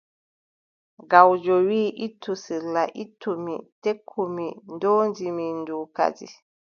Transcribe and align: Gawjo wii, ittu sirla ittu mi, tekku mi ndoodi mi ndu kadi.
Gawjo 1.11 1.55
wii, 1.67 1.93
ittu 2.05 2.31
sirla 2.43 2.83
ittu 3.03 3.31
mi, 3.43 3.55
tekku 3.83 4.21
mi 4.35 4.47
ndoodi 4.73 5.27
mi 5.37 5.45
ndu 5.59 5.77
kadi. 5.95 6.27